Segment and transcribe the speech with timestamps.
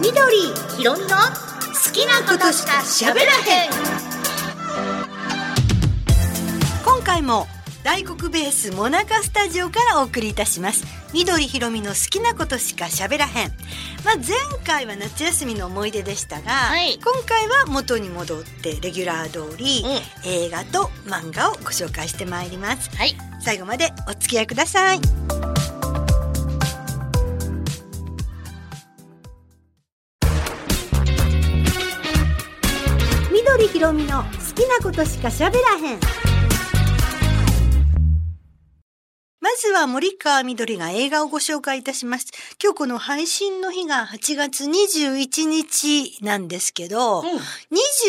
[0.00, 0.36] 緑
[0.76, 1.14] ひろみの好
[1.92, 3.70] きなことしか喋らへん。
[6.84, 7.46] 今回も
[7.82, 10.84] 大黒ベースモナカスタジオからお送りいたします。
[11.12, 13.48] 緑ひろみの好きなことしか喋らへん。
[14.04, 16.98] まあ前回は夏休みの思い出でしたが、はい。
[17.02, 22.94] 今回は元に戻ってレギュラー通り、う映画と漫画をご紹介してまいります。
[22.96, 23.16] はい。
[23.40, 25.00] 最後までお付き合いください
[34.22, 36.39] 好きなことしか喋らへん。
[39.50, 42.28] まずは森川みどりが映画をご紹介いたします。
[42.62, 47.24] 今日この配信の日が8月21日なんですけど、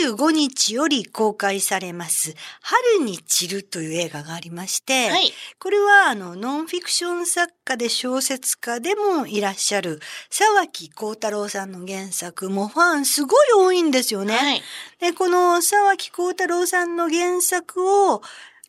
[0.04, 9.99] 25日より公開されます、春に散るという映画がありまして、はいこれはあのノンフィクション作家で小説家でもいらっしゃる
[10.30, 14.35] 沢木幸太郎さんの原作もファンすごい多いんですよね。
[14.35, 14.62] はい
[15.02, 18.21] で、この沢木幸太郎さんの原作を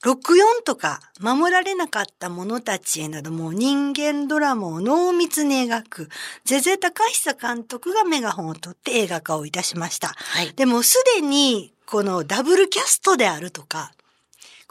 [0.03, 6.09] 64とか守られなかった者たちへなども人間ドラマを濃密に描く
[6.45, 10.09] ゼゼ高久監督がメガホンを取って映画化をいたしました。
[10.09, 13.93] はいでもすでにこのダブルキャストであるとか、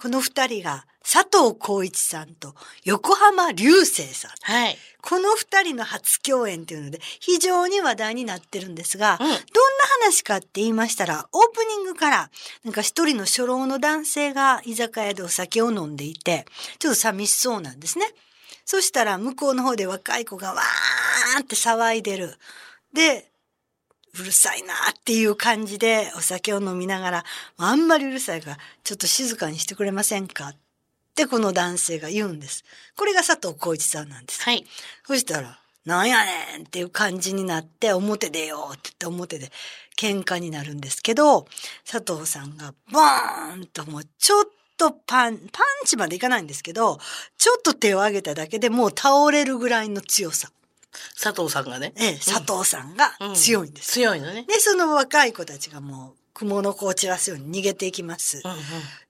[0.02, 4.32] この二人が佐藤浩市さんと横浜流星さん。
[4.42, 9.38] はいこの二人の初共演というので非常に話題になってるんですが、うんどんな
[10.04, 12.30] 話かって言いましたら、オープニングから、
[12.64, 16.46] なんか一人の初老の男性が居酒屋でお酒を飲んでいて、
[16.80, 18.06] ちょっと寂しそうなんですね。
[18.66, 22.36] そしたら向こうの方で若い子がわーって騒いでる。
[22.94, 23.31] で、
[24.20, 27.26] うるさいなっていう感じでお酒を飲みながら、
[27.58, 30.50] あんまりうるさいから、ちょっと静かにしてくれませんか？
[30.50, 30.56] っ
[31.16, 32.64] てこの男性が言うんです。
[32.96, 34.42] これが佐藤浩市さんなんです。
[34.44, 34.66] はい
[35.06, 39.52] そしたら、なんやねんっていう感じになって、表出ようって言って表で
[39.98, 41.48] 喧嘩になるんですけど、
[41.90, 44.44] 佐藤さんがボーンともうちょっ
[44.78, 47.00] とパン、パンチまでいかないんですけど、
[47.38, 50.52] ちょっと手を挙げただけでもう倒れるぐらいの強さ。
[51.22, 51.94] 佐藤さんがね。
[51.96, 53.94] ええ、佐藤さんが強いんです。
[53.94, 54.46] 強いのね。
[54.48, 58.42] で、その若い子たちがもう、雲の子を散らすように逃げていきます。
[58.44, 58.58] うんうん。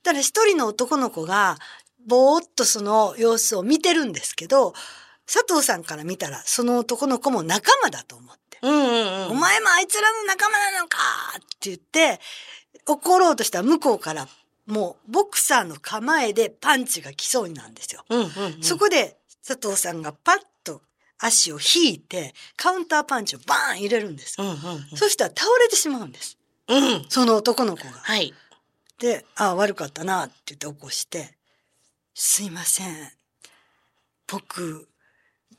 [0.03, 1.58] ただ一人の男の子が、
[2.06, 4.74] ぼーっとその様子を見てるんですけど、
[5.31, 8.90] 佐藤さんから見たら、その男の子も仲間だと思って、うんうんう
[9.30, 9.31] ん。
[9.31, 10.98] お前もあいつらの仲間なのか
[11.38, 12.19] って言って、
[12.88, 14.28] 怒ろうとしたら向こうから、
[14.66, 18.03] もうボクサーの構えでパンチが来そうになるんですよ。
[18.09, 18.63] うんうんうん。
[18.63, 20.46] そこで佐藤さんがパッと
[21.22, 24.42] 足を引いて、カウンターパンチをバーン入れるんです。
[24.42, 24.58] うんうん
[24.96, 26.38] そしたら倒れてしまうんです。
[26.68, 27.92] うんうんその男の子が。
[27.92, 28.34] はい
[29.00, 31.36] で、ああ、悪かったなって言って起こして、
[32.14, 33.12] すいません。
[34.28, 34.88] 僕、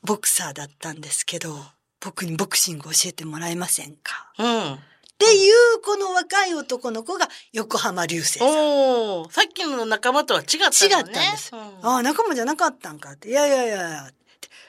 [0.01, 1.57] ボクサーだったんですけど、
[1.99, 4.31] 僕にボクシング教えてもらえませんか？
[4.39, 4.77] うんっ
[5.17, 8.47] ていうこの若い男の子が横浜流星さん。
[8.47, 11.51] おおさっきの仲間とは違った違ったんです。
[11.53, 13.29] うんああ、仲間じゃなかったんかって。
[13.29, 14.09] いやいやいや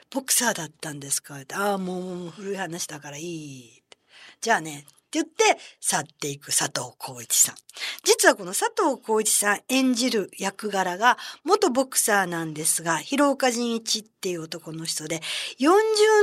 [0.09, 1.41] ボクサーだったんですか？
[1.41, 1.55] って。
[1.55, 3.83] ああ、もう古い話だからいい。
[4.41, 4.85] じゃあね。
[4.87, 7.55] って言って去っていく佐藤浩市さん。
[8.03, 15.21] 実はこの佐藤浩市さん演じる役柄が元ボクサーなんですが、広岡仁一っていう男の人で、
[15.59, 15.69] 40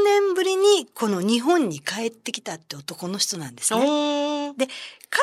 [0.05, 4.53] 年ぶりにこの日本に帰ってきたって男の人なんですね。
[4.59, 4.73] で、か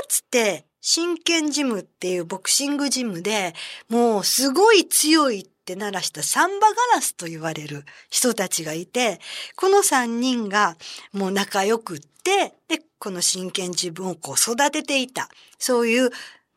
[0.08, 3.54] つて、真剣ジムっていうボクシングジムで、
[3.90, 9.20] もうすごい強いって鳴らしたサンバガラスと言われる人たちがいて、
[9.56, 10.76] この三人が
[11.14, 15.30] もう仲良くって、で、この真剣ジムをこう育てていた、
[15.60, 16.10] そういう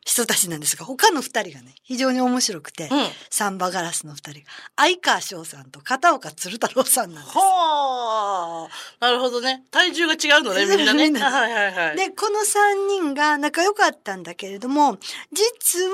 [0.05, 3.07] 人たちなんですが、他の二人がね、非常に面白くて、うん。
[3.29, 7.37] サンバガラスの二人が、相川翔さんと片岡鶴太郎さんなんです。
[7.37, 9.05] はあ。
[9.05, 9.63] なるほどね。
[9.71, 11.09] 体重が違うのねみんなね。
[11.09, 11.97] なはいはいはい。
[11.97, 14.97] で、この3人が仲良かったんだけれども、
[15.31, 15.89] 実は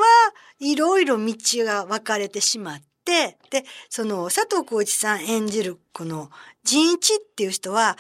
[0.60, 6.30] いろいろ道が分かれてしまって、で、その佐藤浩市さん演じるこの
[6.64, 7.98] 仁一っていう人は、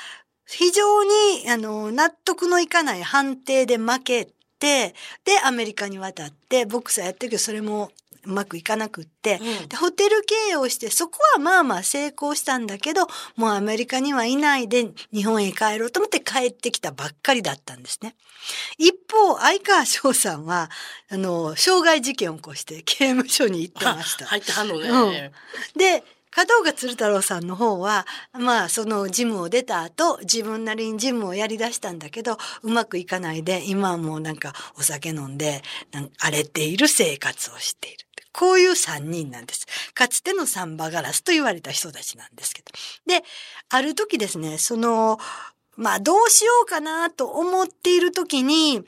[0.48, 4.26] 非常にあの納得のいかない判定で負け
[4.60, 7.92] て、で、アメリカに渡って、ボクサーやってるけど、それも
[8.26, 18.16] うまくいかなくって、うんでホテル経営をしてそこはまあまあ成功したんだけどもうアメリカにはいないで日本へ帰ろうと思って帰ってきたばっかりだったんですね。
[18.78, 20.70] 一方相川翔さんは
[21.10, 24.26] あの傷害事件を起こして刑務所に行ってました。
[24.26, 35.64] 入ってはんのね、うんで片岡鶴太郎さんの方は、まあ、そのジムを出た後、自分なりにジムをやり出したんだけど、うまくいかないで、今はもうなんかお酒飲んで、
[36.20, 38.06] 荒れている生活をしている。
[38.32, 39.66] こういう三人なんです。
[39.94, 42.72] かつてのサンバガラスと言われた人たちなんですけど。
[43.06, 43.24] で、
[43.70, 45.20] ある時ですね、その、
[45.76, 48.84] まあどうしようかなと思っている時に、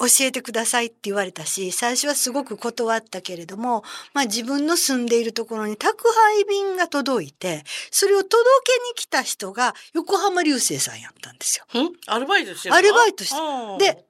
[0.00, 3.82] 教えてくださいって言われたし、最初はすごく断ったけれども、
[4.14, 11.82] まあ自分の住んでいるところに宅配便が届いて、それを届けに来た人が横浜流星さんやったんですよ。
[11.82, 11.90] ん？
[12.06, 14.04] アルバイトしてるアルバイトしてうんで、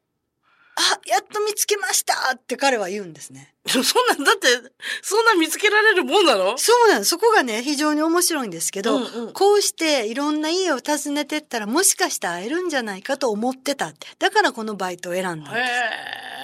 [0.78, 3.52] あ、やっと見つけましたって彼は言うんですね。
[3.66, 4.48] そんなん、だって、
[5.02, 6.56] そんな見つけられるもんなの？
[6.56, 7.04] そうなの。
[7.04, 14.06] そこがね、非常に面白いんですけど、うんうんこうしていろんな家を訪ねてったらもしかしたら会えるんじゃないかと思ってたって。
[14.18, 16.38] だからこのバイトを選んだんです。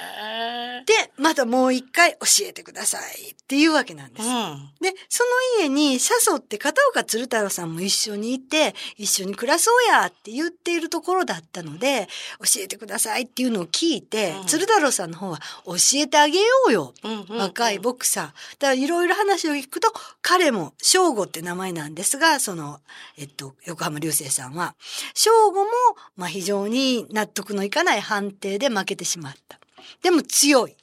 [0.86, 4.28] で、またもう一回教えてくださいっていうわけなんです。
[4.28, 4.70] うん。
[4.80, 5.24] で、そ
[5.58, 5.98] の家に誘
[6.36, 12.08] って片岡鶴太郎さんも一緒にいて、一緒に暮らそうやって言っているところだったので、
[12.40, 16.94] 教えてくださいっていうのを聞いて、うん鶴太郎さんの方は教えてあげようよ。
[17.02, 18.24] うんうん若いボクサー。
[18.24, 18.34] だか
[18.68, 19.92] らいろいろ話を聞くと、
[20.22, 22.80] 彼も、正吾って名前なんですが、その、
[23.16, 24.74] えっと、横浜流星さんは、
[25.14, 25.70] 正吾も、
[26.16, 29.58] まあ非常に納得のいかない判定で負けてしまった。
[30.02, 30.76] でも強い。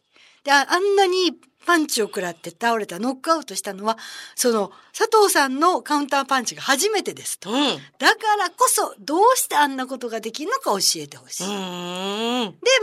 [0.43, 1.33] で、ああんなに
[1.65, 3.97] パンチを食らって倒れた、ノックアウトしたのは、
[4.35, 7.51] その、佐藤さんのカウンターパンチが初めてですと。
[7.51, 7.57] うん。
[7.97, 11.47] だからこそ、どうしてあんなことができるのか教えてほしい。
[11.47, 11.53] で、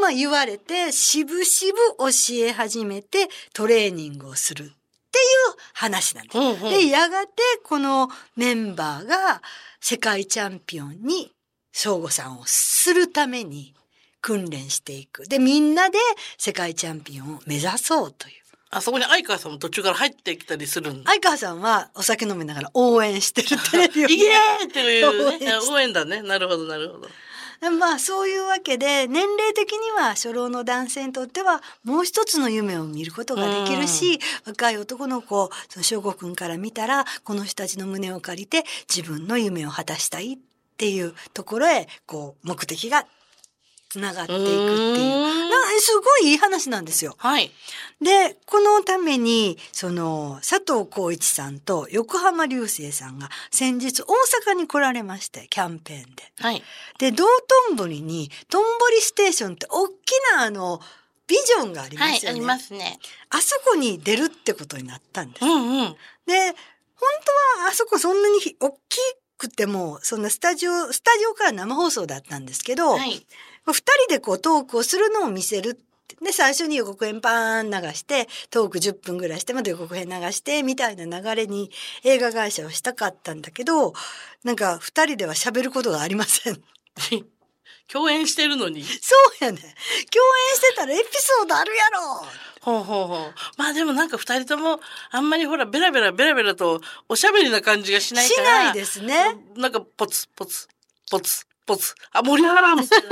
[0.00, 2.06] まあ言われて、しぶしぶ教
[2.46, 4.74] え始めてトレーニングをするっていう
[5.74, 6.38] 話なんです。
[6.38, 9.42] うんうんで、やがてこのメンバーが
[9.80, 11.32] 世界チャンピオンに
[11.72, 13.74] 翔吾さんをするために
[14.20, 15.26] 訓練していく。
[15.26, 15.98] で、みんなで
[16.36, 18.37] 世界チャンピオンを目指そうという。
[18.70, 20.92] あそこに相川さんも途中から入ってきたりする。
[21.06, 25.70] 相川さんはお酒飲みながら応援してるテレビを いけーっていう 応援ねし。
[25.70, 26.22] 応援だね。
[26.22, 27.08] なるほど、なるほど。
[27.70, 40.38] まあそういうわけで年齢的には初老の男性にとってはもう一つの夢を見ることができるし、若い男の子その翔吾君から見たらこの人たちの胸を借りて自分の夢を果たしたいっ
[40.76, 43.06] ていうところへこう目的が
[43.88, 45.47] つながっていくっていう
[45.78, 47.14] うーんなすごいいい話なんですよ。
[47.18, 47.50] はい。
[48.00, 54.06] で、このために、その、佐藤浩一さんと横浜流星さんが先日大
[54.52, 56.32] 阪に来られまして、キャンペーンで。
[56.40, 56.62] はい。
[56.98, 57.24] で、道
[57.68, 59.92] 頓堀に、トンボリステーションって大き
[60.34, 60.80] なあの、
[61.26, 62.38] ビジョンがありまはい、すよね。
[62.38, 62.98] ありますね。
[63.30, 65.44] あそこに出るってことになったんです。
[65.44, 65.96] うんうん。
[66.26, 66.54] で、
[66.94, 67.08] 本
[67.56, 68.98] 当はあそこそんなにひ大き
[69.36, 73.24] くても、そんなスタジオ、スタジオから生放送だったんですけど、はい。
[73.72, 75.78] 二人でこうトークをするのを見せる。
[76.22, 81.70] で、最初に予告編パーン流して、トーク10分ぐらいして、また予告編流して、みたいな流れに
[82.02, 83.92] 映画会社をしたかったんだけど、
[84.42, 86.62] なんか二人では喋ることがありません。
[87.90, 88.84] 共演してるのに。
[88.84, 89.58] そうやね。
[89.58, 89.74] 共演
[90.56, 92.26] してたらエピソードあるやろ。
[92.60, 93.34] ほうほうほう。
[93.56, 94.80] まあでもなんか二人とも、
[95.10, 98.64] あんまりほら、ベラベラベラベラと、おしゃべりな感じがしないしから。
[98.64, 99.36] ないですね。
[99.56, 100.68] なんか、ポツ、ポツ、
[101.10, 101.94] ポツ、ポツ。
[102.12, 103.02] あ、盛り上がらんみたい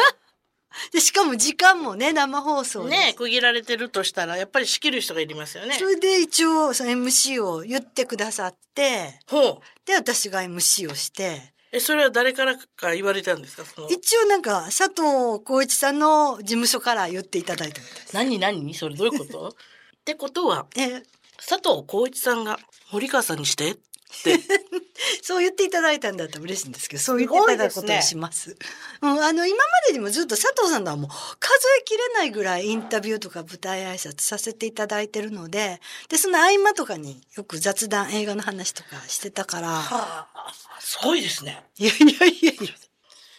[0.92, 5.84] で、しかも時間もね、生放送ね区切られてるとしたら、やっぱり仕切る人がいりますよねそ。
[5.84, 9.58] れで一応、その MC を言ってくださって、ほう。
[9.86, 13.88] で、私が MC をして、え、それは誰からか言われたんですかその？
[13.90, 18.14] 一応なんか、佐藤浩一さんの事務所から言っていただいたみたいです。
[18.14, 18.74] 何何？
[18.74, 19.48] それどういうこと？
[20.00, 21.02] ってことは、え、
[21.38, 22.58] 佐藤浩一さんが
[22.92, 23.80] 森川さんにしてって。
[25.22, 28.56] そう言っていただいたんだったら嬉しいんですけど、そう言っていただくことにします。
[29.02, 41.64] うん、あの、今までにもずっと佐藤さんとはもう数えきれないぐらいインタビューとか舞台挨拶させていただいてるので、で、その合間とかによく雑談、映画の話とかしてたから、はあ、すごいですね。
[41.78, 42.74] いやいやいやいや。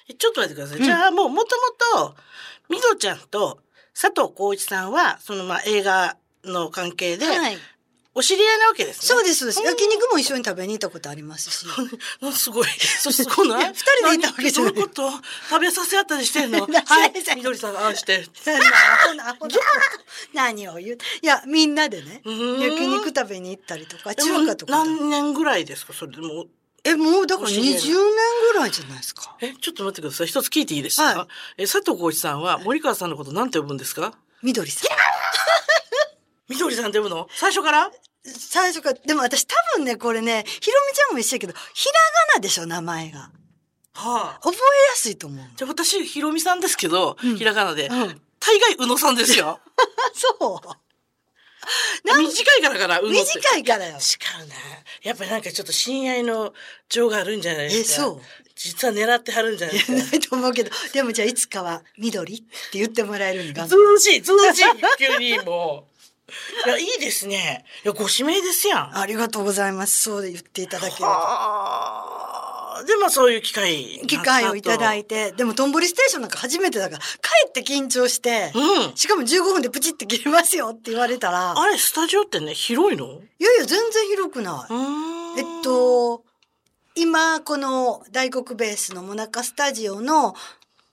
[0.10, 0.84] えちょっと待ってください。
[0.84, 1.56] じゃあもうもと
[1.96, 2.16] もと、
[2.70, 3.60] みどちゃんと
[4.00, 7.58] 佐藤浩一さんは、そのまあ映画の関係で、はい。
[8.20, 9.02] お知り合いなわけですね。
[9.04, 9.62] そうです、そうです。
[9.64, 11.68] 焼肉も一緒に食べに行ったことありますし。
[12.22, 12.68] あ すごい。
[13.00, 16.66] そすごないや二人でいたわけじゃない何どういうこと食べさせ合ったりしてんの？
[16.68, 17.14] なはい。
[17.36, 18.26] みどりさんがああして。
[20.34, 20.98] 何を言う？
[21.22, 25.94] いやみんなでね焼肉食べに行ったりとか中華とか何年ぐらいですか？
[25.94, 26.46] それでも。
[26.84, 27.94] えもうだから20お知り合い年
[28.54, 30.28] ぐらいじゃないですかえ、ちょっと待ってください。
[30.28, 31.24] 一つ聞いていいですか、は
[31.58, 34.14] いえ、佐藤浩一さんは森川さんのこと何て呼ぶんですか？
[34.42, 34.90] みどりさん
[36.50, 37.28] みどりさんって呼ぶの？
[37.32, 37.92] 最初から？
[38.26, 41.94] 最初からでも私多分ねこれねひろみちゃんも一緒やけどひら
[42.34, 43.32] がなでしょ名前が
[43.94, 44.40] はあ。
[44.42, 49.60] 覚えやすいと思うじゃあ私、ひろみさんですけど、うんひらがなで、うん大概、宇野さんですよ。
[50.14, 50.60] そう
[52.06, 53.98] 短いからかな、運動って短いからよ。
[53.98, 54.56] 違うな。
[55.02, 56.54] やっぱりなんかちょっと親愛の
[56.88, 58.04] 情があるんじゃないですか。
[58.04, 58.22] えそう
[58.56, 59.94] 実は狙ってはるんじゃないですか。
[59.94, 63.76] ないと思うけど、でもじゃあいつかは緑って言ってもらえるんだず。
[63.76, 64.64] うしい、ずうしい、
[64.98, 65.97] 急にもう。
[66.66, 67.64] いや、いいですね。
[67.86, 68.98] いや、ご指名ですやん。
[68.98, 70.02] ありがとうございます。
[70.04, 71.00] そう言っていただける。
[72.86, 74.02] で、まあそういう機会。
[74.08, 77.06] 機会をいただいいて、でもトンボリステーションなんか初めてだから、か
[77.46, 78.96] えって緊張して、うん。
[78.96, 83.06] しかも15分でプチって切れますよって言われたら、あれ、スタジオってね、広いの？
[83.06, 84.74] ういやいや、全然広くない。
[85.40, 86.24] えっ、と、
[86.96, 90.36] 今、この大黒ベースのモナカスタジオの、も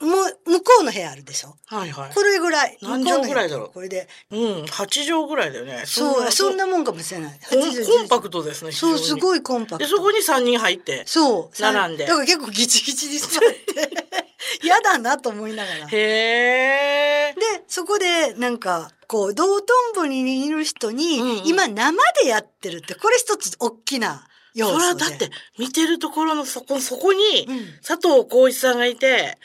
[0.05, 1.57] 向こうの部屋あるでしょ？
[1.67, 2.15] はいはい。
[2.15, 2.79] これぐらい。
[2.83, 3.71] 何畳ぐらいだろう？
[3.73, 4.09] これで。
[4.31, 4.67] うん、8
[5.07, 5.83] 畳ぐらいだよね。
[5.87, 7.39] そう、そんななもんかもしれない。
[7.51, 8.73] コン80コンパクトですね。
[8.73, 9.21] そう、すい。
[9.21, 9.97] ごいコンパクで、ト。
[9.97, 11.03] そこに3人入って。
[11.07, 11.63] そう。
[11.63, 13.91] 並んでだから結構ギチギチに座って、
[14.63, 15.87] 嫌だなと思いながら。
[15.87, 16.01] で、へ
[17.31, 17.35] え。
[17.69, 24.79] そこでなんか、こう、道頓堀にいる人に、うんうん今生でやってるって、これ一つ大きな要素で。
[24.79, 29.39] それはだって、見てるところのそこ、そこに、うん佐藤浩一さんがいて、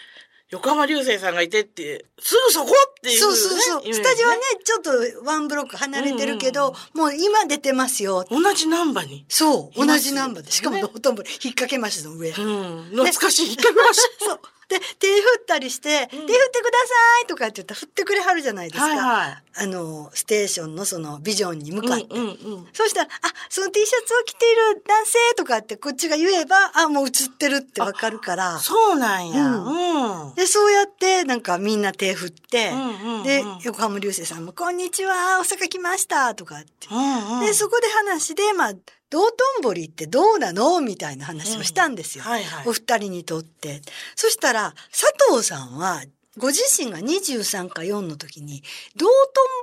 [0.51, 3.19] 横浜流星さんがいてって、すぐそこっていう、ね。
[3.19, 3.81] そうそうそう。
[3.83, 4.91] イメージスタジオはね、ちょっと
[5.23, 8.25] ワンブロック離れてるけど、もう今出てますよ。
[8.31, 9.25] 同じナンバーに？
[9.29, 10.51] そう、同じナンバーで。
[10.51, 12.29] しかもね道頓堀、引っ掛けましたの上。
[12.29, 12.83] うん。
[12.91, 13.47] 懐かしい。
[13.47, 14.39] 引っ掛けまし そう。
[14.69, 18.87] で、手振ったりして、手振ってくださいとかって言ったら振ってくれはるじゃないですた。
[18.95, 18.95] か。
[18.95, 19.43] はいはい。
[19.63, 22.05] あの、ステーションのそのビジョンに向かって。
[22.11, 22.67] うんうんうん。
[22.71, 28.59] そうしたら、あ、その T シャツを着ている男性とかってこっちが言えば、あ、もう映ってるってわかるから。
[28.59, 29.47] そうなんや。
[29.47, 30.35] ううん。
[30.35, 36.87] で、そうやって、なんかみんな手振って、うんうんうんで、横浜流星さんも、こんにちは、大阪来ました、とかって。
[36.91, 37.45] うんうん。
[37.45, 38.73] で、そこで話で、まあ、
[39.09, 40.81] 道頓堀ってどうなの？
[40.81, 42.23] みたいな話をしたんですよ。
[42.23, 42.73] はいはいお。
[42.73, 43.81] 二人にとって。
[44.15, 46.03] そしたら、佐藤さんは、
[46.37, 48.63] ご自身が23か4の時に、
[48.95, 49.13] 道頓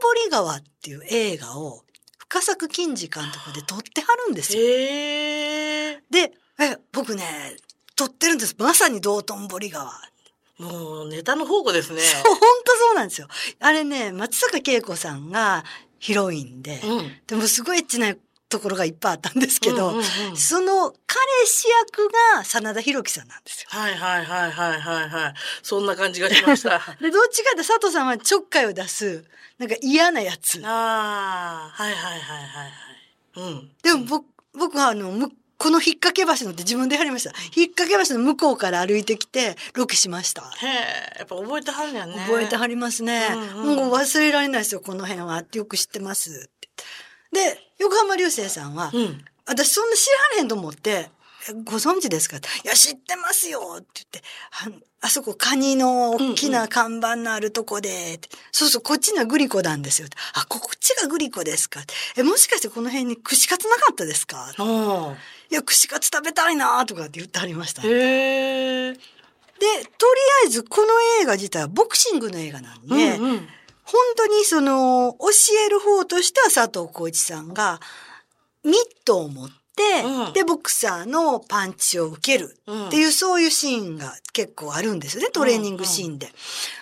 [0.02, 1.84] 堀川っていう映画を、
[2.18, 4.60] 深作金次監督で撮ってはるんですよ。
[6.10, 7.56] で、え、僕ね、
[7.94, 8.56] 撮ってるんです。
[8.58, 9.92] まさに道頓堀川。
[10.58, 12.00] もうネタの宝庫ですね。
[12.00, 13.28] そう、本当そうなんですよ。
[13.60, 15.64] あれね、松坂慶子さんが
[15.98, 17.12] ヒロインで、うん。
[17.26, 18.14] でもすごいエッチな
[18.48, 23.68] ところがいっぱいあったんですけど、うんうんうんその彼氏役が真田広樹さんなんですよ。
[23.70, 25.34] はいはいはいはいはいはい。
[25.62, 26.78] そんな感じがしました。
[27.00, 29.24] で、どっちかって佐藤さんはちょっかいを出す、
[29.58, 30.60] なんか嫌なやつ。
[30.64, 32.72] ああ、はいはいはいはいはい。
[33.36, 33.72] うん。
[33.82, 37.30] でも僕、僕はあの、むこの引っ掛け橋のって自分でやりました。
[37.56, 40.42] 引っ掛け橋の向こうから歩いてきて、ロケしました。
[40.42, 42.14] へえ、やっぱ覚えてはるんやね。
[42.26, 43.28] 覚えてはりますね。
[43.32, 45.42] うんうんもう忘れられないですよ、この辺は。
[45.52, 46.68] よく知ってますって。
[47.32, 49.24] で、横浜流星さんは、うん。
[49.46, 51.10] 私そんな知られへんと思って、
[51.48, 52.38] えご存知ですか？
[52.38, 54.22] いや、知ってますよって言って、
[55.02, 60.08] ああそこカニの大きな看板のあるとこで、ってそうそう、こっちのはグリコなんですよ。
[60.34, 61.80] あ、こっちがグリコですか？
[62.16, 64.52] え、もしかしてこの辺に串カツなかったですか？
[65.48, 67.82] いや、串カツ食べたいなとかって言ってはりました。
[67.82, 68.94] で、へえ。
[68.94, 69.68] とり
[70.44, 70.86] あえずこの
[71.22, 73.48] 映画自体はボクシングの映画なんで、うんうん。
[73.86, 75.28] 本当にその、教
[75.66, 77.80] える方としては佐藤浩市さんが、
[78.64, 78.74] ミッ
[79.04, 79.54] トを持って、
[80.04, 86.32] うんで、ボクサーのパンチを受けるうんっていう、そういうシーンが結構あるんですよね、トレーニングシーンで。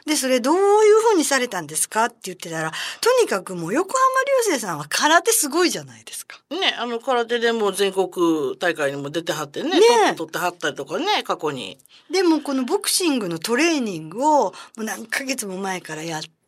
[0.06, 6.40] で、それどういう風にされたんですかって言ってたら、とにかくもう横浜流星さんは空手すごいじゃないですか。
[6.50, 11.78] ね、あの、空手でも全国大会にも出てはってね、ねトップ取ってはったりとかね、過去に。
[12.10, 16.43] でもこのボクシングのトレーニングをもう何ヶ月も前からやって、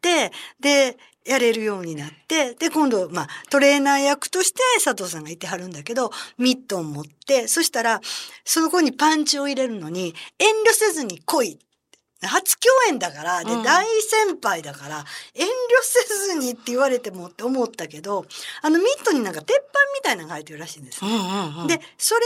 [0.61, 0.97] で、
[1.27, 8.01] やれるようになって、で、今度、まあ、トレーナー役として佐藤さんがいてはるんだけど、ミットを持って、そしたら、
[8.45, 11.59] その子にパンチを入れるのに、遠慮せずに来い。
[12.23, 15.49] 初共演だから、で、うん大先輩だから、遠慮
[15.83, 18.25] せずにって言われてもって思ったけど、
[18.63, 21.67] あのミットになんか鉄板みたいなのが入ってるらしいんですうんうんうん。
[21.67, 22.21] で、それ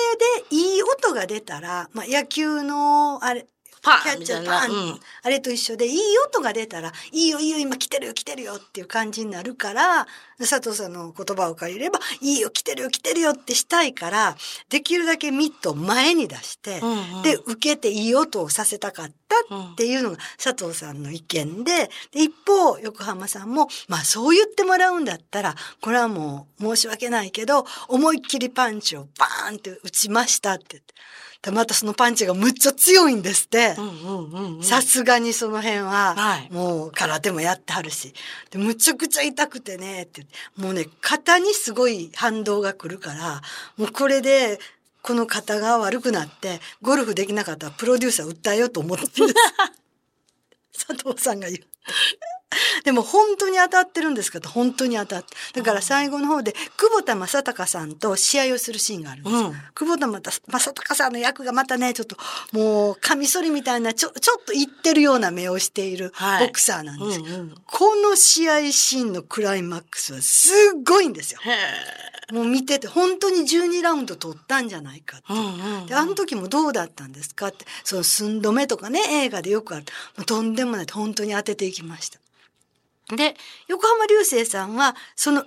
[0.50, 3.46] でいい音が出たら、まあ、野球の、あれ、
[3.82, 4.60] パキャッンみたいな。
[4.60, 5.00] チャーパン、うん。
[5.22, 10.06] あれと一緒で、いい音が出たら、いいよいいよ、今来てるよ来てるよっていう感じになるから、
[10.38, 14.36] 佐藤さんの言葉を借りれば、いいよ来てるよ来てるよってしたいから、
[14.68, 19.36] できるだけミットを前に出して、うんうんで、受けていい音をさせたかった
[19.72, 30.94] っていうのが佐藤さんの意見で、で一方、横浜さんも、まあそう言ってもらうんだったら、これはもう申し訳ないけど、思いっきりパンチをバーンって打ちましたって言って。
[31.42, 33.74] でまたそのパンチがむっちゃ強いんですって。
[33.78, 34.62] うんうんうんうん。
[34.62, 38.12] さすがにその辺は、はいもう空手もやってはるし。
[38.50, 40.26] で、むちゃくちゃ痛くてね、って。
[40.56, 43.40] もうね、肩にすごい反動が来るから、
[43.78, 44.58] もうこれで、
[45.02, 49.06] この肩が悪くなって、ゴルフできなかったらプロデューサー訴えようと思って。
[50.76, 51.64] 佐藤さんが言う。
[52.84, 55.36] でも本当に当たってるんですけど、本当に当たって。
[55.54, 59.40] だから最後の方で、久保田正孝さんと試合をするシーンがあるんですよ。
[59.40, 62.16] うん久保田正孝さんの役がまたね、ちょっと、
[62.52, 67.24] もう、カミソリみたいな、ちょ、ちょっと言ってるような目をしているはいボクサーなんですよ。
[67.24, 71.40] うんうんこの試合シーンのクライマックスはすっごいんですよ。
[72.32, 75.32] もう見てて、本当に12ラウンド取ったんじゃないかって。
[75.32, 79.86] うんうんで、あの時もどうだったんですかって、その寸止めとかね、映画でよくある。
[80.26, 80.86] とんでもない。
[80.90, 82.18] 本当に当てていきました。
[83.16, 83.36] で、
[83.68, 85.44] 横浜流星さんは、その映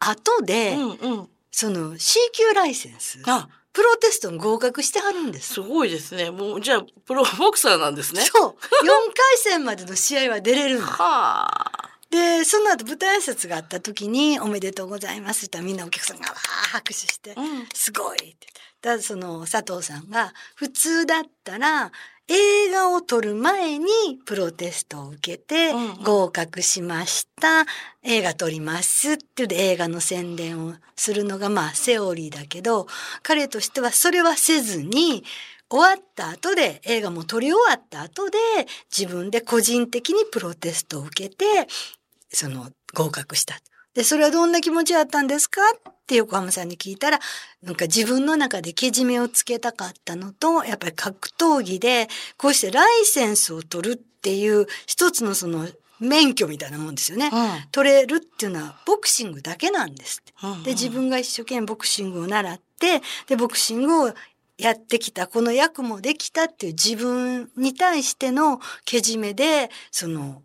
[0.00, 1.28] 画の後で、うんうん。
[1.50, 5.54] その C 級ライセンス、あ、プロテストに合格してはるんです。
[5.54, 6.30] すごいですね。
[6.30, 8.22] もう、じゃあ、プロボクサーなんですね。
[8.22, 8.50] そう。
[8.50, 10.80] 4回戦までの試合は出れる。
[10.80, 11.90] はあ。
[12.10, 16.38] で、その後舞台挨拶があった時に、おめでとうございますって言ったらみんなお客さんがわー
[16.72, 18.48] 拍手して、うんすごいって。
[18.82, 21.92] ただその佐藤さんが、普通だったら、
[22.32, 23.86] 映画を撮る前に
[24.24, 25.72] プロテストを受けて
[26.04, 27.66] 合格しました。
[28.04, 32.86] 映画撮りますって言って映画の宣伝をするのがまあセオリーだけど、
[33.24, 35.24] 彼としてはそれはせずに、
[35.68, 38.38] 終わった後で、映画も撮り終わった後で、
[38.96, 41.44] 自分で個人的にプロテストを受けて、
[42.32, 43.56] その合格した。
[43.94, 45.60] で、それはどんな気持ちだったんですか？
[45.62, 47.20] って横浜さんに聞いたら、
[47.62, 55.68] なんか自分の中でけじめをつけたかったのと、やっぱり格闘技で、こうしてライセンスを取るっていう一つのその
[56.00, 57.30] 免許みたいなもんですよね。
[57.32, 60.32] うん取れるっていうのはボクシングだけなんですって。
[60.42, 64.14] うんうんで、自分が一生懸命ボクシングを習って、で、ボクシングを
[64.58, 70.42] やってきた、この役もできたっていう自分に対してのけじめで、その、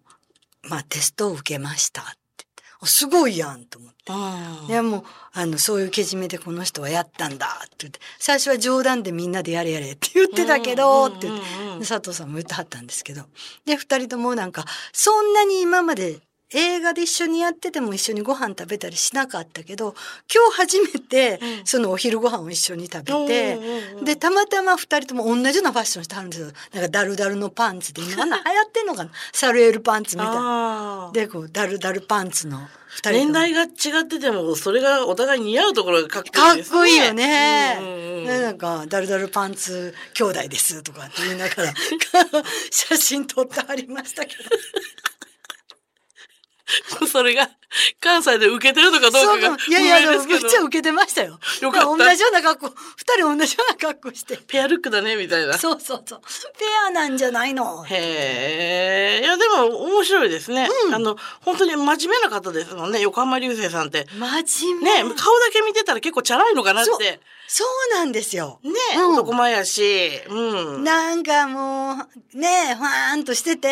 [0.63, 2.15] まあ、テストを受けました
[2.83, 3.95] すごいやんと思って。
[4.07, 5.03] うんでもう、
[5.33, 11.27] あの、そういうけじめでこの人はやったんだって言って、最初は冗談でみんなでやれやれって言ってたけど、って
[11.79, 13.23] 佐藤さんも言ってはったんですけど。
[13.65, 16.19] で、二人ともなんか、そんなに今まで
[16.53, 19.95] 映画で一緒にやってても一緒にご飯食べたりしなかったけど、
[20.33, 23.59] 今日初めてうんそのお昼ご飯を一緒に食べて、
[24.03, 26.51] で、たまたま二人とも同じようなファッションしてはるんですよ。
[26.73, 29.11] なんかダルダルのパンツで、今な流行ってんのかな？
[29.33, 31.09] サルエルパンツみたいな。
[31.13, 32.59] で、こう、ダルダルパンツの
[32.89, 36.77] 二人年代が違ってても、それがお互い似合うところがかっこいかっいですね。
[36.77, 37.77] こいいよね。
[37.79, 41.73] うんうんうんでなんか、ダルダルパンツ兄弟ですとかって言いながら、
[42.71, 44.49] 写真撮ってありましたけど。
[47.11, 47.49] それが
[47.99, 51.39] 関西で受けてるのかどうかがいやいや、でも不明ですけどめっちゃ受けてましたよ。
[51.61, 54.37] よかった同じような格好、二人同じような格好して。
[54.37, 55.57] ペアルックだねみたいな。
[55.57, 56.21] そうそうそう。
[56.57, 59.23] ペアなんじゃないのへえ。
[59.23, 60.69] いや、でも面白いですね。
[60.93, 63.01] あの、本当に真面目な方ですもんね。
[63.01, 64.07] 横浜流星さんって。
[64.17, 65.03] 真面目。
[65.03, 67.19] ね、顔だけ見てたら結構チャラいのかなって。
[67.47, 68.59] そうなんですよ。
[68.63, 70.09] ね、うん男前やし。
[70.27, 70.83] うん。
[70.83, 71.93] なんかも
[72.33, 73.71] う、ねふわーんとしてて、う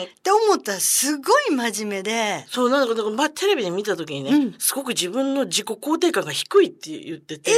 [0.00, 4.54] んって思ったらすごい真面目で、そう、なんか、なんかまあ、テレビで見た時にね、うん。
[4.58, 7.52] すごく自分の自己肯定感が低いって言ってて、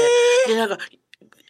[0.46, 0.78] で、なんか、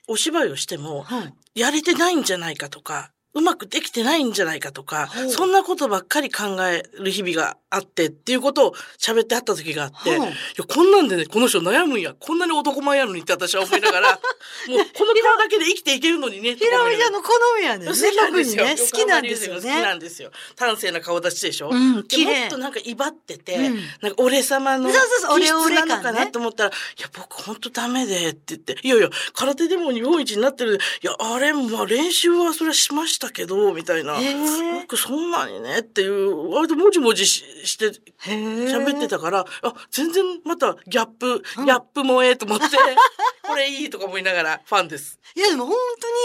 [0.08, 10.20] お芝居をしても、うんやれてないんじゃないかとか、うまくできてないんじゃないかとかそんなことばっかり考える日々があってっていうことを喋ってあった時があって、いや、
[10.66, 12.14] こんなんでね、この人悩むんや。
[12.18, 14.12] こんなに男前やのにって私は思いながら、
[14.68, 17.88] もうこの顔だけで生きていけるのにね、ひろみちゃんのの好みやねんね。
[17.88, 18.64] 好きなんですよ。
[18.64, 19.94] 特にね、好きなんですよ好きなね。
[19.94, 20.30] んですよ。
[20.58, 21.68] 端正な顔立ちでしょ？
[21.70, 26.72] うんで綺麗もっとなんか威張ってて、うんなんか俺様の気質なのかなと思ったら、い
[27.02, 30.78] や、僕ほんとダメでって言って、いやいや、空手でも日本一になってる。
[31.02, 34.14] いや、あれ、まあ練習はそれはしましたけど、みたいな。
[34.20, 42.66] へー僕そんなにねっていう、割ともじもじしして、喋ってたから、あ、全然またギャップ、ギャップ萌えと思って、
[43.46, 45.18] これいいとか思いながらファンです。
[45.34, 45.76] いやでも本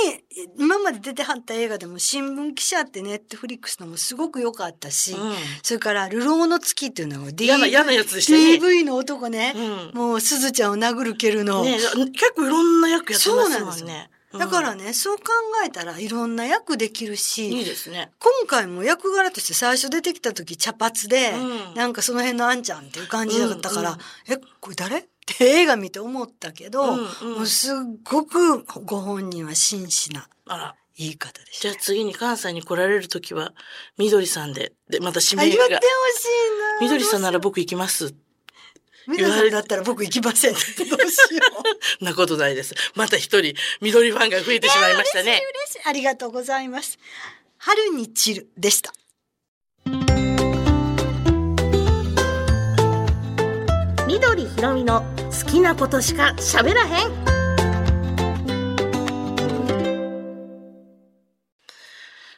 [0.03, 5.35] 当に今まで出てはった映画でも新聞記者ってネットフリックスのもすごく良かったし、うん。
[5.61, 8.39] それから「流浪の月」っていうのは D 嫌な嫌なやつでしたね。
[8.55, 9.91] DV の男ね、うん。
[9.93, 13.85] もうすずちゃんを殴る蹴るの、ね結構いろんな役やってますそうなんですよ。
[13.85, 14.09] もんね。
[14.37, 15.23] だからねそう考
[15.65, 18.11] えたらいろんな役できるし、うん、いいですね。
[18.19, 24.01] 今回も役柄として最初出てきた時茶髪で、うんなんかその辺のあんちゃんっていう感じだったから、うんうん
[24.33, 24.99] えこれ誰？
[24.99, 30.75] って映画見て思ったけど、うんうんもうすっごくご本人は真摯なあら。
[30.97, 31.69] 言い方でした。
[31.69, 33.53] じゃあ次に関西に来られるときは、
[33.97, 35.67] みどりさんで、で、また指あ言ってほ。
[35.67, 36.81] しいな。
[36.81, 38.05] みどりさんなら僕行きます。
[38.05, 38.17] みど
[39.07, 40.53] りさんだったら僕行きません。
[40.53, 40.95] どうしよ
[41.99, 42.03] う。
[42.03, 42.75] なことないです。
[42.95, 45.31] また一人、みどりファンが増えてしまいましたね。
[45.31, 45.79] 嬉しい嬉しい。
[45.85, 46.99] ありがとうございます。
[47.57, 48.93] 春に散るでした。
[54.07, 55.03] 緑ひろみの
[55.45, 57.31] 好きなことしか喋らへん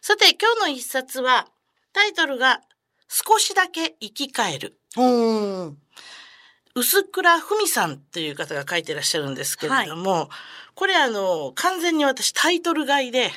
[0.02, 1.48] さて、今日の一冊は、
[1.94, 2.62] タイトルが、
[3.08, 4.78] 少しだけ生き返る。
[6.76, 10.30] 薄倉文さんという方が書いてらっしゃるんですけれども、
[10.76, 13.32] これあの、完全に私タイトル買いで、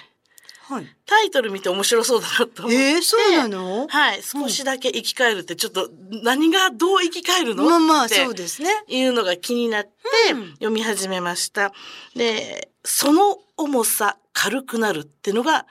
[0.69, 0.97] はい。
[1.07, 2.77] タイトル見て面白そうだなと思って。
[2.77, 3.87] えー、そうなの？
[3.87, 4.23] はい。
[4.23, 5.89] 少しだけ生き返るって、ちょっと
[6.25, 7.65] 何がどう生き返るの？
[7.65, 8.71] まあまあ、そうですね。
[8.89, 11.73] いうのが気になってうん読み始めました。
[12.17, 15.67] で、その重さ軽くなるっていうのが、ゆ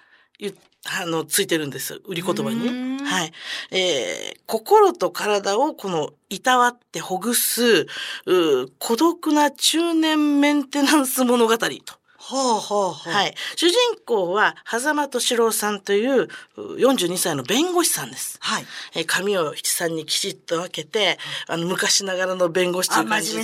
[0.87, 2.01] あの、ついてるんです。
[2.05, 3.03] 売り言葉にうんね。
[3.03, 3.31] はい。
[3.71, 7.87] えー心と体をこの、いたわってほぐす、
[8.27, 11.65] う孤独な中年メンテナンス物語と。
[12.27, 13.09] はあはあはあ。
[13.11, 13.35] はい。
[13.55, 18.37] 主人公は、狭間敏郎さんというう42歳の弁護士さんです。
[18.41, 18.65] はい。
[18.95, 23.43] えー髪を七三にきちっと分けて、あの、昔ながらの弁護士という感じで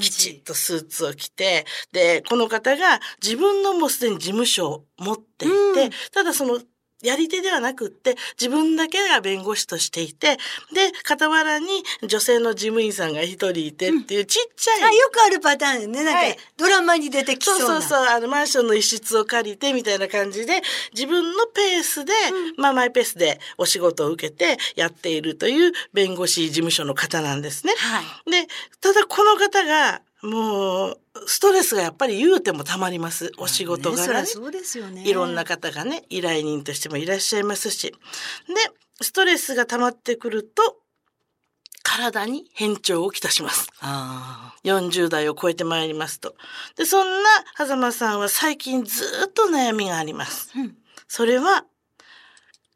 [0.00, 6.60] きちっとスーツを着て、で、この方が自分のもうすでに事務所を持っていて、うんただその、
[7.06, 10.36] やり手ではなくって、自分だけが弁護士としていて、
[10.72, 11.66] で、傍らに
[12.06, 16.02] 女性の事務員さんが一人いてっていうちっちゃい、あ、よくあるパターンね。
[16.02, 17.58] なんか、はいドラマに出てきそな。
[17.58, 22.12] そううそうそう、あの、マンションの一室を借りてみたいな感じで、自分のペースで、
[22.56, 27.74] まあ、マイペースでお仕事を受けてやっているという弁護士事務所の方なんですね。
[27.76, 28.30] はい。
[28.30, 28.46] で、
[28.80, 33.32] ただこの方が、もう、ストレスがやっぱり言うてもたまります。
[33.38, 34.26] お仕事ね、がねそりゃ。
[34.26, 35.08] そうですよね。
[35.08, 37.90] いろんな方がね、依頼人としてもいらっしゃいますし。
[37.90, 37.96] で、
[39.00, 40.78] ストレスが溜まってくると、
[41.82, 43.68] 体に変調をきたします。
[43.80, 46.34] あ40代を超えてまいりますと。
[46.76, 50.50] で、そんな狭間さんは最近ずっと悩みがあります。
[50.56, 50.58] あ。
[50.58, 50.76] うん。
[51.06, 51.64] それは、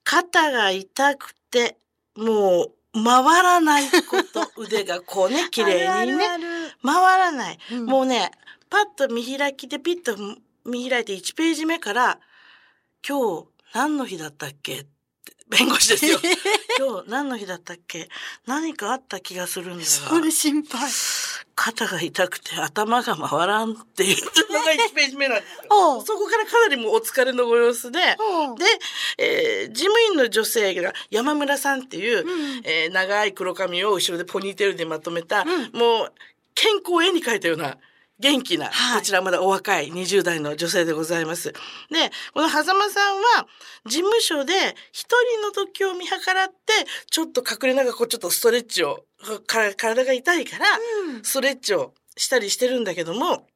[0.04, 1.76] 肩が痛くて、
[2.16, 6.26] もう回らないこと、 腕がこうね、綺麗にね、
[6.85, 7.59] 回らない。
[7.72, 8.31] うんもうね、
[8.68, 10.16] パッと見開きでピッと
[10.64, 12.18] 見開いて1ページ目から、
[13.07, 14.87] 今日何の日だったっけ？
[15.48, 16.18] 弁護士ですよ。
[16.79, 18.09] 今日何の日だったっけ？
[18.46, 20.20] 何かあった気がするんだそが。
[20.20, 20.90] れ心配。
[21.62, 26.01] 肩が痛くて頭が回らんっていうのが1ページ目なんですよ。
[26.01, 28.07] そこからかなりもうお疲れのご様子で、で、
[29.18, 32.62] えー事務員の女性が山村さんっていう、うん。
[32.64, 35.79] えー長い黒髪を後ろでポニーテールでまとめた、うん。
[35.79, 36.12] もう
[36.55, 37.77] 健康を絵に描いたような
[38.20, 41.52] 元気な、はいこちらまだお若い20代の女性でございます。
[41.52, 41.56] で、
[42.35, 43.46] この狭間さんは
[43.87, 44.52] 事務所で
[44.92, 46.54] 一人の時を見計らって、
[47.11, 49.04] ちょっと隠れながらこうちょっとストレッチを、
[49.46, 50.66] か体が痛いから、
[51.09, 53.46] うんストレッチをしたりしてるんだけども、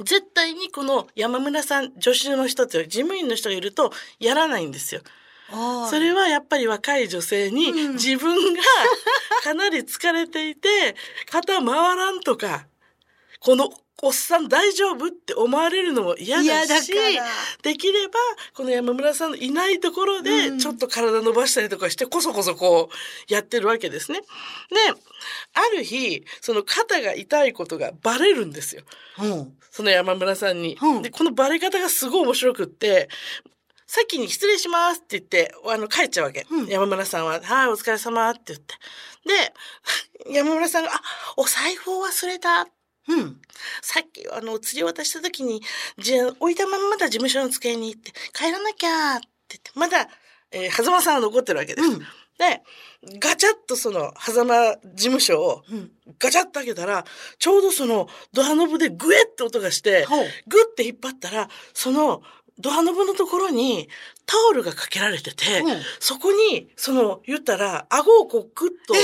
[0.00, 5.00] 絶対にこの山村さん、助手の人という事務員の人がいるとやらないんですよ。
[5.88, 8.62] それはやっぱり若い女性にうん自分が
[9.44, 10.96] かなり疲れていて、
[11.30, 12.66] 肩回らんとか、
[13.40, 13.70] この
[14.04, 16.92] おっさん大丈夫って思われるのも嫌嫌だだし。
[17.62, 18.14] できれば、
[18.54, 24.20] この山村さんのいないところでう、んちょっと体伸ばしたりとかして、こそこそこう、やってるわけですね。
[24.20, 24.26] で、
[25.54, 28.82] ある日、その肩が痛いことがバレるんですよ。
[29.22, 29.56] うん。
[29.70, 30.76] その山村さんに。
[30.80, 33.08] うんで、このバレ方がすごい面白くって、
[33.86, 36.46] 先に失礼しますって言って、あの、帰っちゃうわけ。
[36.50, 38.74] うん山村さんは、はい、お疲れ様って言って。
[39.24, 41.02] で、山村さんが、あ、
[41.36, 42.66] お財布を忘れた。
[43.08, 43.40] うん。
[43.82, 45.62] さっき、あの、釣り渡した時に、
[45.98, 50.08] じゃあ、置いたまんまだ事務所の机に行って、帰らなきゃって言って、まだ、
[50.50, 51.88] えー、狭間さんは残ってるわけです。
[51.88, 52.06] うん
[52.38, 52.62] で、
[53.20, 55.90] ガチャッとその、狭間事務所を、うん。
[56.18, 57.04] ガチャッと開けたら、
[57.38, 60.04] ちょうどその、ドアノブでグエッと音がして。
[60.48, 62.22] グッて引っ張ったら、その、
[62.58, 63.88] ドアノブのところに
[64.26, 68.94] タオルがかけられてて、うんそこに、その、言ったら、顎をこうグッと、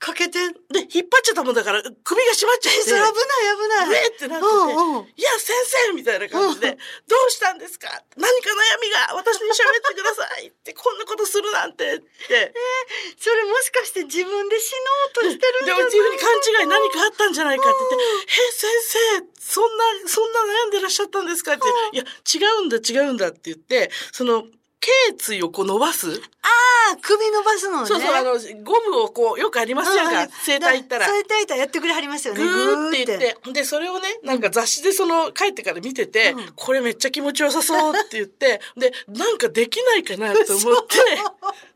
[0.00, 0.40] かけて。
[0.40, 3.12] え、で、引っ張っちゃったもんだから、首が締まっちゃって、それ危ない
[3.52, 3.86] 危ない。
[3.86, 5.12] グエってなってて、うんうん。
[5.12, 5.52] いや、先
[5.92, 7.88] 生みたいな感じで、うんどうしたんですか？
[8.16, 12.54] 何か悩みが私に喋ってくださいって、こんなことするなんてって。
[13.20, 14.78] それもしかして自分で死の
[15.10, 15.84] うとしてるんじで、ゃない？
[15.84, 24.44] 自分に勘違い何かあったんじゃないかって言って、え、先生、そんな、そんな悩んでらっしゃったんですかって、いや、違うんだ、違うんだって言って、その、
[24.80, 26.08] 頸椎をこう伸ばす、
[26.42, 26.48] あ
[26.94, 27.86] あ、首伸ばすのね。
[27.86, 28.32] そうそう、あの、
[28.64, 31.06] ゴムをこう、よくありますやんか、うん整体行ったら。
[31.06, 32.40] 整体行ったらやってくれはりますよね。
[32.40, 40.96] ぐーって言って、で、それをね、なんか雑誌でその、帰ってから見てて、うんこれめっちゃ気持ちよさそうって言って、 で、なんかできないかなと思って、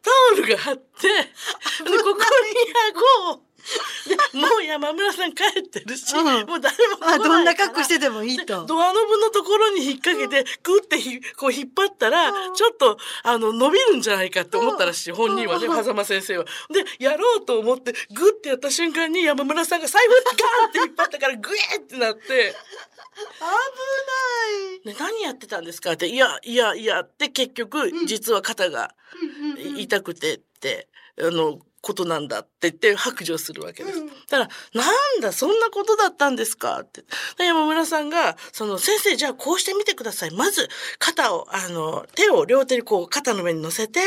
[0.02, 2.18] タオルがあって、で、ここに
[3.26, 3.43] 顎をで
[4.34, 6.46] もう山村さん帰ってるし、うん。
[6.46, 8.66] もう誰も来ないあどんな格好しててもいいと。
[8.66, 16.44] ドアノブのところに引っ掛けて、グってひこう引っ張ったら、ちょっと、あの、伸びるんじゃないかって思ったらしい、本人はね、狭間先生は。
[16.70, 22.54] で、やろうと思って、グってやった瞬間に山村さんが財布ガーンって引っ張ったから、グエーってなって、
[24.82, 25.92] 危ね、何やってたんですか？
[25.92, 28.94] って、いや、いや、いやって結局、実は肩が
[29.54, 29.82] ない。
[29.84, 30.88] 痛くてって、
[31.20, 33.98] あの、ことなんだって言って白状するわけです。
[33.98, 34.12] うんだ
[34.46, 36.80] から、なんだ、そんなことだったんですか？
[36.80, 37.02] って。
[37.36, 40.30] で山村さんが、その、先生、じゃあこうしてみてください。
[40.30, 40.68] まず、
[40.98, 44.00] 肩を、あの、手を両手にこう、肩の上に乗せて、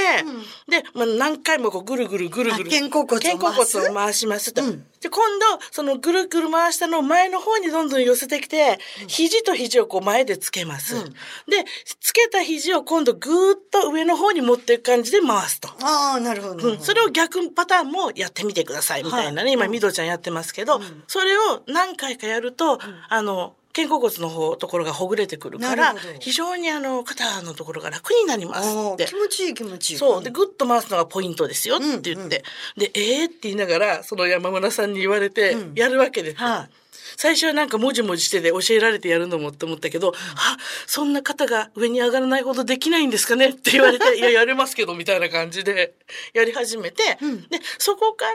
[0.68, 2.70] で、まあ、何回もこう、ぐるぐるぐるぐる。
[2.70, 3.38] あ肩甲骨を回す？
[3.38, 4.64] 肩甲骨を回しますと。
[4.64, 10.96] うんで、今度、そのぐるぐる回したのを前の方にどんどん寄せてきて、肘と肘をこう前でつけます。
[10.96, 11.04] うん。
[11.06, 11.66] で、
[12.00, 15.70] つけた肘を今度ぐーっと上の方に持っていく感じで回すと。
[15.82, 16.70] ああ、なるほど。
[16.70, 19.54] うん、それを逆パターンもやってみてくださいみたいなね、はい。
[19.54, 21.04] 今ミドちゃんやってますけど、ん。
[21.08, 22.80] それを何回かやると、
[23.10, 29.14] あの肩甲骨の方ところがほぐれてくるから非常にあの肩のところが楽になりますってああ気。
[29.16, 29.98] 持ちいい気持ちいい。
[29.98, 30.24] そう。
[30.24, 32.44] で、グッと回すのがポイントですよって言って。
[32.76, 36.48] で、えーって言いながら、その山村さんに言われてうん、やるわけですよ。
[36.48, 45.96] はい最初はなんかもじもじしてて教えられてやるのもって思ったけど、あ、そんな肩が上に上がらないほどできないんですかねって言われて、 いや、やれますけど、みたいな感じで。
[46.34, 47.42] やり始めて、うん。
[47.50, 48.34] で、そこから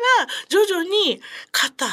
[0.49, 1.87] 徐々に肩、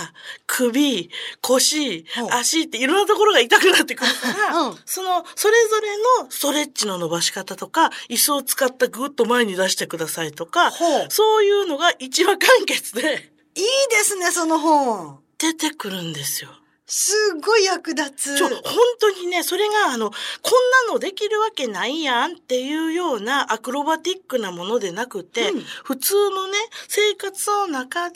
[0.45, 1.09] 首、
[1.41, 4.77] 腰足っていろんなところが痛くなってくるから、うん。
[4.85, 10.71] その、それぞれのストレッチの伸ばし方とか、椅子を使ったぐっと前に出してくださいとか
[11.09, 15.19] そういうのが一話完結でいいですね、その本。
[15.37, 16.49] 出てくるんですよ。
[16.91, 18.37] すっごい役立つ。
[18.37, 18.59] ちょ、本
[18.99, 25.61] 当にね、それが、あの、こんなのできるわけないやんっていうようなアクロバティックなものでなくて、うん。
[25.83, 28.15] 普通のね、生活の中で、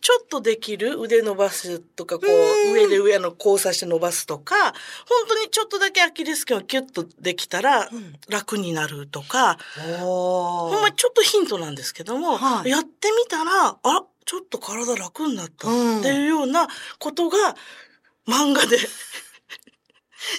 [0.00, 2.70] ちょっとできる腕伸ばすとか、こうん。
[2.70, 4.56] う、上で上の交差して伸ばすとか、
[5.06, 8.14] 本当にちょっとだけアキレス腱をキュッとできたらうん。
[8.28, 9.58] 楽になるとか、
[10.02, 12.70] おほんまにちょっとヒントなんですけども、はい。
[12.70, 16.68] やってみたら、あちょっと体楽になったうんっていうような
[16.98, 17.56] ことが、
[18.28, 18.78] 漫画で、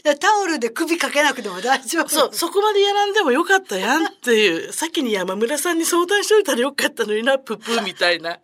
[0.20, 2.10] タオルで首かけなくても大丈夫。
[2.10, 8.36] そう、そこまでやらんでもよかったやんっていう、 先に山村さんに相談しといたらよかったのにな、ププーみたいな。
[8.36, 8.42] と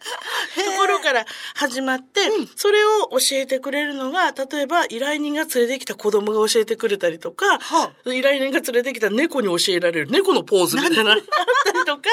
[0.78, 2.22] ころから始まって、
[2.56, 11.04] それを教えてくれるのが、例えば依頼人が連れてきた子供が教えてくれたりとか、は依頼人が連れてきた猫に教えられる猫のポーズみたいな。
[11.04, 11.20] のがあっ
[11.66, 12.10] たりとか、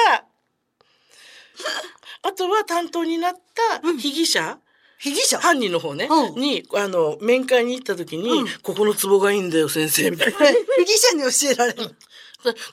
[2.23, 4.59] あとは担当になった被疑者、
[5.03, 10.37] 被疑者犯人の方ね、うんに、あの、面会に行った時に、うんここのツボがいいんだよ、先生、みたいな。
[10.39, 11.95] 被疑者に教えられる。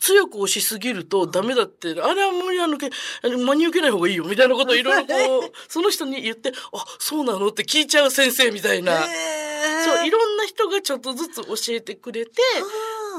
[0.01, 2.90] 強く押しすぎるとダメだって、あれは無理なのけ、
[3.23, 9.01] 真に受けない方がいいよ、みたいなことを いろいろこう、その人に言って、あ、そうなのって聞いちゃう先生みたいな。
[9.85, 12.33] そう、いろんな人がちょっとずつ教えてくれて、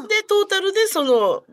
[0.04, 1.43] あで、トータルでその、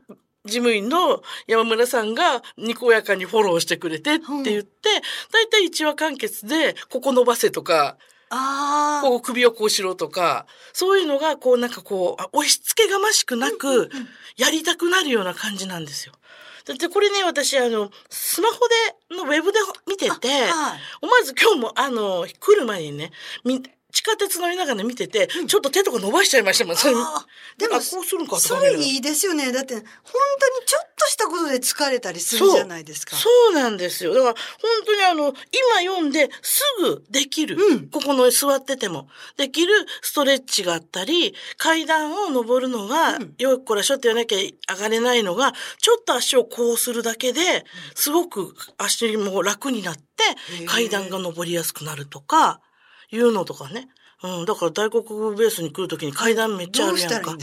[0.49, 4.89] 事務員の山村さんがにこやかにフォローしてくれてって言って、
[5.33, 7.97] だいたい1話完結で、ここ伸ばせとか。
[8.31, 13.91] こう首をこうしろとか、そういうのがこうなんかこう、あ押し付けがましくなく、
[14.37, 16.13] やりたくなるような感じなんですよ。
[16.67, 18.57] だってこれね、私あの、スマホ
[19.09, 23.11] で、のウェブで見てて、はい思わず今日もあの、来る前にね、
[23.45, 26.77] み地下鉄乗りながら見てて、ちょっと手とか伸ばしちゃいましたもん。
[27.57, 29.51] でもあこうするんかそれいいですよね。
[29.51, 33.17] だって、本当にちょっとしたことで疲れたりするじゃないですか。
[33.17, 34.13] そうなんですよ。
[34.13, 35.35] だから、本当にあの、
[35.79, 37.57] 今読んですぐできる。
[37.57, 39.09] うんここの座ってても。
[39.39, 39.73] できる
[40.03, 50.03] ストレッチがあったり、階段を登るのが、うんよっこらしょって言わなきゃ上がれないのが、ちょっと足をこうするだけで、すごく足も楽になって
[50.67, 52.61] 階段が登りやすくなるとか、
[53.11, 53.89] いうのとかね。
[54.21, 55.03] うん、だから大黒
[55.37, 57.21] ベースに来るときに階段めっちゃあるやんか。
[57.21, 57.37] か？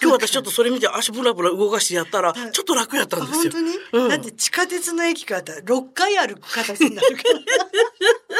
[0.00, 3.50] 今日私ちょっとそれ見て足ブラブラ動かしてやったら、はいちょっと楽やったんですよ。
[3.50, 7.30] 本当に、うんだって地下鉄の駅から6回歩く形になるから。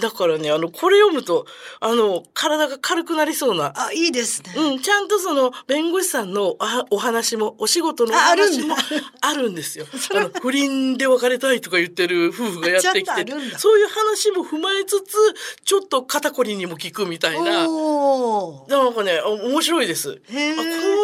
[0.00, 1.46] だからね、あの、これ読むと、
[1.80, 3.72] あの、体が軽くなりそうな。
[3.76, 4.54] あ、いいですね。
[4.56, 8.76] うん、ちゃんとその、弁護士さんのあお話も、お仕事の話も
[9.20, 9.86] あるんですよ。
[10.14, 13.26] あの、不倫で別れたいとか言ってる夫婦がやってきて
[13.58, 15.16] そういう話も踏まえつつ、
[15.64, 17.44] ちょっと肩こりにも効くみたいな。
[17.44, 20.14] なんかね、お面白いです。
[20.14, 20.20] こ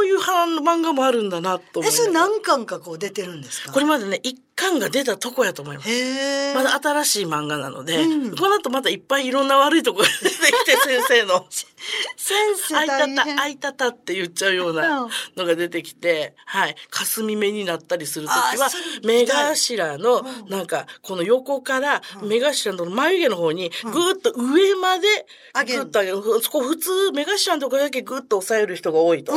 [0.03, 3.73] ういうは漫画もあるんだなと思いえ、それ何巻かこう出てるんですか？
[3.73, 6.55] これまでね、1巻が出たとこやと思います。
[6.55, 8.37] まだ新しい漫画なので、うん。
[8.37, 11.47] この後またいっぱいいろんな悪いとこが出てきて先生の。
[12.17, 13.25] 先生 あいた。
[13.25, 15.11] た、あいたたって言っちゃうようなうん。
[15.37, 16.77] のが出てきて、はい。
[16.90, 18.71] 霞目になったりするときは
[19.03, 25.79] 目頭の、なんか、この横から、目頭の眉毛の方に、ぐーっと上まで、上げる。
[25.81, 26.43] ぐーっと上げる。
[26.43, 29.33] そこ普通、目頭のところだけぐーっと押さえる人が多いと。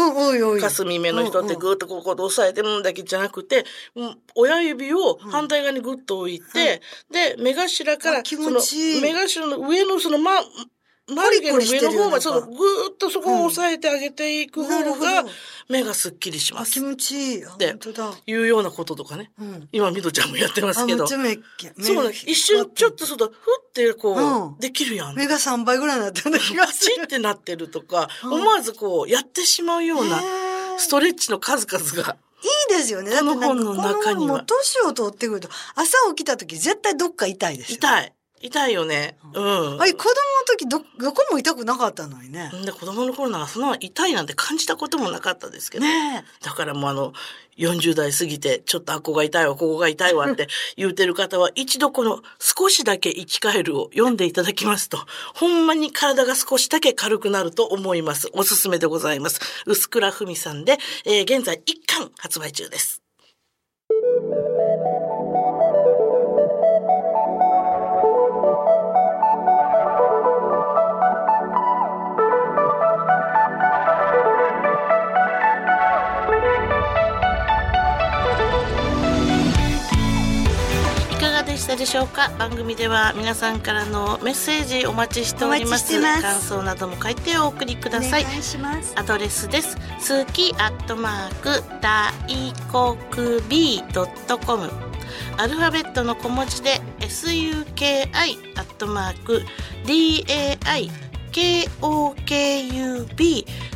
[0.60, 8.60] 霞目の人ってぐーっとここで押さえてるんだけじゃなくて、うん親指を反対側にぐっと置いて、で、目頭から、その
[9.02, 10.32] 目頭の上のその、ま、
[11.10, 15.30] 眉毛の上の方まで、そのぐーっとそこを押さえてあげていく方がど、
[15.70, 16.70] 目がすっきりします。
[16.70, 17.44] あ気持ちいい。
[17.44, 18.12] 本当だ。
[18.26, 19.32] いうようなこととかね。
[19.40, 19.70] うん。
[19.72, 21.06] 今、みどちゃんもやってますあ、けど。
[21.06, 21.40] めっちゃ目、
[21.78, 25.16] 目そうなんです一瞬ちょっとそうだ、ふってこうできるやん。
[25.16, 27.08] 目が3倍ぐらいになってる気がするパチっ。
[27.08, 30.22] てなってるとか、うん思わずこう、やってしまうような
[30.78, 32.18] ストレッチの数々が。
[32.44, 33.12] いいですよね。
[33.12, 37.78] だってなんかこの本の中には年を取ってくると、朝起きた時絶対どっか痛いですよ。
[37.78, 38.17] 痛い。
[38.42, 39.18] 痛いよね。
[39.34, 39.82] うん。
[39.82, 40.14] あれ、子供の
[40.48, 42.52] 時ど、どこも痛くなかったのにね。
[42.66, 45.86] で子供の頃なんかそんな痛いなんて感じたこともなかったですけど。
[45.86, 47.14] ねだからもうあの、
[47.58, 50.48] 40代過ぎて、ちょっとあっこが痛いわ、ここが痛いわって
[50.78, 55.00] 言うてる方は、一度この少しだけ生き返るを読んでいただきますと、
[55.34, 58.30] ほんまに体が少しだけ軽くなると思います。
[58.34, 59.42] おすすめでございます。
[59.66, 63.02] 薄倉文さんで、えー現在1巻発売中です。
[81.68, 82.30] したでしょうか？
[82.40, 88.94] 番組では皆さんからのメッセージお待ちしております感想なども書いてお送りくだおさい願いします。
[88.96, 89.76] アドレスです。
[90.00, 92.14] すきアットマーク大
[92.72, 94.72] 国 B ドットコム。
[95.36, 98.14] アルファベットの小文字で SUKI
[98.56, 99.44] アットマーク
[99.86, 100.90] DAI
[101.32, 103.18] KOKUB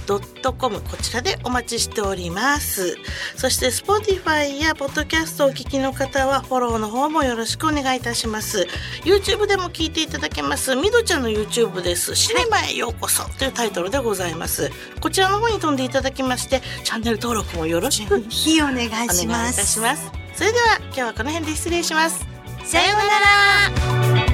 [0.07, 2.97] ドットコムこちらでお待ちしております。
[3.35, 8.67] そして Spotify や Podcast をお聞きの方はフォローの方もよろしくお願いいたします。
[9.03, 10.75] YouTube でも聞いていただけます。
[10.75, 12.15] みどちゃんの YouTube です。
[12.15, 14.71] シネマへようこそというタイトルでございます。
[14.99, 19.51] こちらの方に飛んでいただきまして、チャンネル登録もよろしくお願いいひお願いたししま。
[19.51, 20.11] す。
[20.35, 22.25] それでは今日はこの辺で失礼します。
[22.65, 24.30] さようなら。